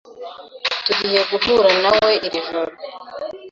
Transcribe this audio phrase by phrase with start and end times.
[0.85, 2.71] Tugiye guhura nawe iri joro.